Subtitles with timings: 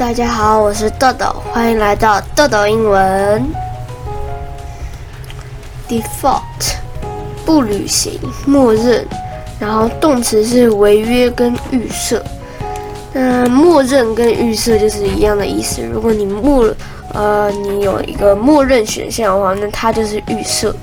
[0.00, 3.46] 大家好，我是豆豆，欢迎来到豆豆英文。
[5.86, 6.40] Default
[7.44, 9.06] 不履行，默认，
[9.58, 12.24] 然后动词是违约跟预设。
[13.12, 15.82] 那默认跟预设就是一样的意思。
[15.82, 16.74] 如果你默
[17.12, 20.74] 呃你有一个默认选项的话，那它就是预设。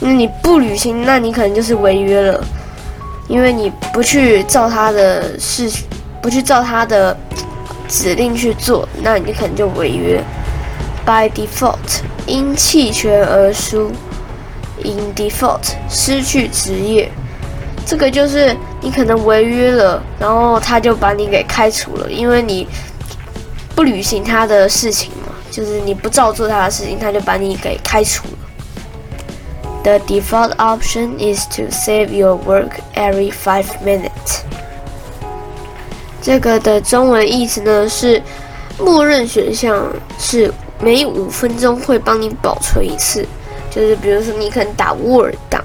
[0.00, 2.44] 那你不履行，那你可能就是违约了，
[3.26, 5.66] 因为你不去照他的事，
[6.20, 7.16] 不去照他的。
[7.88, 10.22] 指令去做，那你可能就违约。
[11.04, 13.92] By default，因弃权而输。
[14.84, 17.10] In default，失去职业。
[17.86, 22.66] 这个就是你可能违约了，然后他就把你给开除了，因为你
[23.74, 28.32] 不履行他的事情嘛，就是你不照做他的事情，他就把你给开除了。
[29.84, 34.42] The default option is to save your work every five minutes.
[36.26, 38.20] 这个的中文意思呢是，
[38.80, 39.86] 默认选项
[40.18, 43.24] 是每五分钟会帮你保存一次，
[43.70, 45.62] 就是比如说你可能打 Word 档，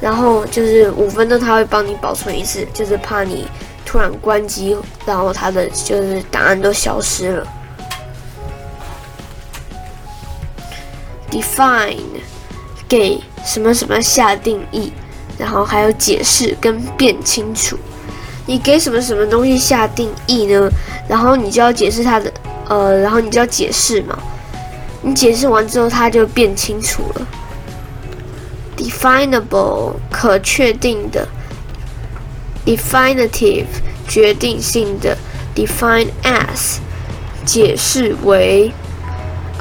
[0.00, 3.46] 然后就是五分钟它会帮你保存一次，就是怕你
[3.84, 7.46] 突然关机，然后它的就是档案都消失了。
[11.30, 11.98] Define
[12.88, 14.94] 给什么什么下定义，
[15.36, 17.78] 然后还有解释跟变清楚。
[18.50, 20.68] 你给什么什么东西下定义呢？
[21.08, 22.32] 然后你就要解释它的，
[22.68, 24.18] 呃，然后你就要解释嘛。
[25.02, 27.26] 你解释完之后，它就变清楚了。
[28.76, 31.28] Definable 可确定的
[32.66, 33.66] ，definitive
[34.08, 35.16] 决定性的
[35.54, 36.78] ，define as
[37.46, 38.72] 解释为。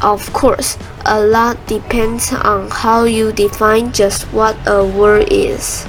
[0.01, 5.83] Of course, a lot depends on how you define just what a word is.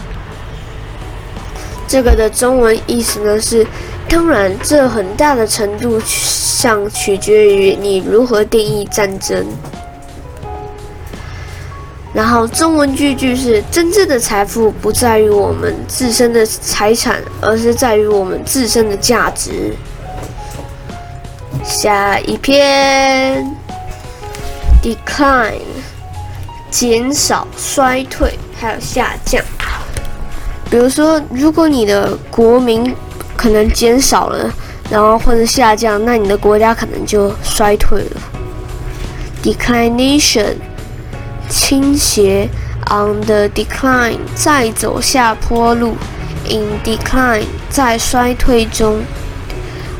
[1.91, 3.66] 这个的中文意思呢是，
[4.08, 9.44] 当然，这很大的程度上取决于你如何定义战争。
[12.14, 19.75] 然后中文句句是：真正的财富不在于我们自身的财产，而是在于我们自身的价值。
[21.64, 23.44] 下一篇
[24.81, 25.59] ，decline，
[26.70, 29.43] 减少、衰退，还有下降。
[30.70, 32.94] 比如说，如果你的国民
[33.36, 34.48] 可能减少了，
[34.88, 38.20] 然后或者下降，那你的国家可能就衰退了。
[39.42, 40.54] Declination，
[41.48, 42.48] 倾斜
[42.86, 45.97] ，on the decline，在走下坡路
[46.48, 49.02] ，in decline，在衰退中。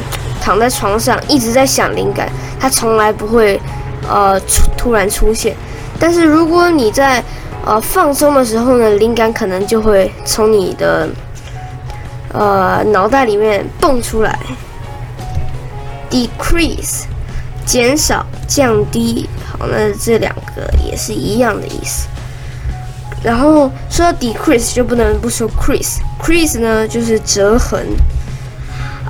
[0.40, 2.30] 躺在床上一直在想灵感，
[2.60, 3.58] 它从来不会
[4.06, 4.38] 呃
[4.76, 5.56] 突然出现。
[5.98, 7.24] 但是如果你在
[7.64, 11.08] 呃放松的时候呢，灵感可能就会从你的
[12.32, 14.38] 呃脑袋里面蹦出来。
[16.10, 17.04] Decrease，
[17.64, 22.06] 减少、降低，好，那这两个也是一样的意思。
[23.26, 27.84] 然后说到 decrease 就不能不说 crease，crease 呢就是折痕。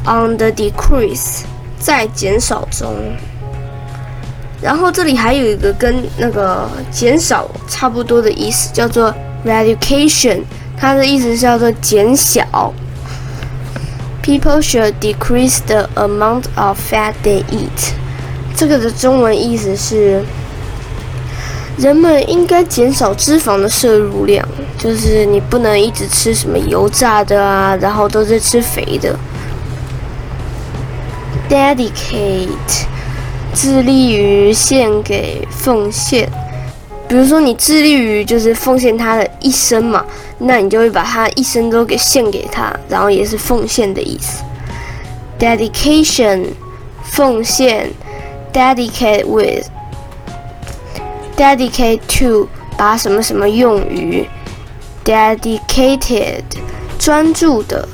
[0.07, 1.43] On the decrease，
[1.79, 2.97] 在减少中。
[4.63, 9.15] 然后这里还有一个跟那个减少差不多的意思，叫做
[9.45, 10.41] reduction，
[10.79, 12.73] 它的意思是叫做减小。
[14.23, 17.93] People should decrease the amount of fat they eat。
[18.57, 20.25] 这个的中文意思是。
[21.77, 24.47] 人们应该减少脂肪的摄入量，
[24.79, 29.15] 就是你不能一直吃什么油炸的啊，然后都是吃肥的。
[31.49, 32.49] dedicate，
[33.53, 36.29] 致力于献给奉献。
[37.09, 40.05] 比如说你致力于就是奉献他的一生嘛，
[40.39, 44.43] 那你就会把他一生都给献给他，然后也是奉献的意思。
[45.39, 46.47] dedication，
[47.03, 47.91] 奉献。
[48.53, 49.67] dedicate with
[51.37, 54.27] dedicate to，把什么什么用于
[55.05, 56.43] ，dedicated，
[56.99, 57.89] 专注的。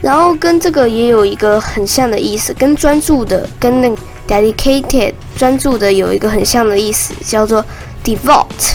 [0.00, 3.90] 然后跟这个也有一个很像的意思，跟专注的，跟那
[4.28, 7.64] dedicated 专注的有一个很像的意思，叫做
[8.04, 8.74] devote，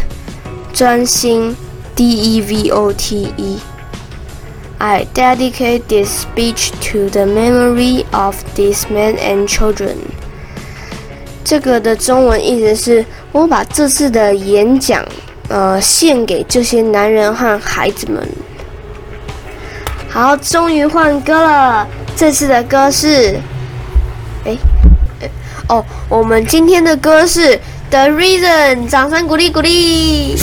[0.73, 1.55] 专心
[1.95, 3.59] ，d e v o t e。
[4.79, 9.97] I dedicate this speech to the memory of these men and children。
[11.43, 15.05] 这个的中文意思是我把这次的演讲，
[15.49, 18.27] 呃，献给这些男人和孩子们。
[20.09, 21.87] 好，终于换歌了。
[22.15, 23.39] 这次的歌是，
[24.45, 24.57] 哎，
[25.67, 27.55] 哦，我们今天的歌是
[27.91, 30.35] 《The Reason》，掌声鼓励鼓励。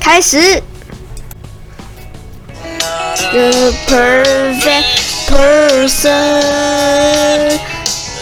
[0.00, 0.60] 开始。
[3.32, 6.42] The perfect person.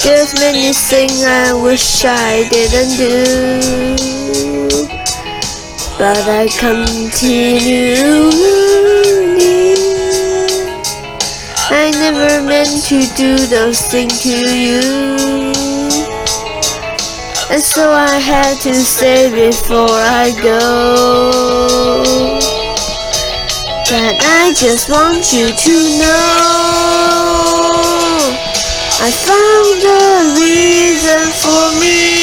[0.02, 4.20] There's many things I wish I didn't do.
[6.00, 8.30] but I continue
[11.68, 14.80] I never meant to do those things to you
[17.50, 21.80] And so I had to say before I go
[23.90, 26.30] That I just want you to know
[29.02, 32.14] I found a reason for me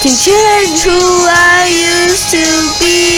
[0.00, 0.96] to change who
[1.28, 2.40] I used to
[2.80, 3.12] be.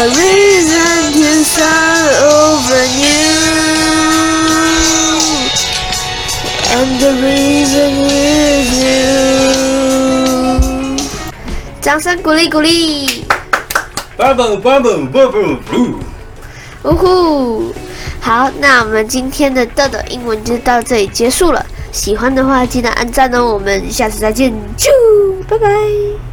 [0.00, 3.36] A reason to start over new.
[6.72, 8.39] And the reason is
[11.80, 13.24] 掌声鼓励鼓励。
[14.18, 15.94] Bubble bubble bubble blue。
[16.82, 17.74] 呜呼！
[18.20, 21.64] 好，那我们今天的豆豆英文就到这里结束了。
[21.92, 23.54] 喜欢的话，记得按赞哦！
[23.54, 24.88] 我们下次再见，啾，
[25.48, 26.29] 拜拜。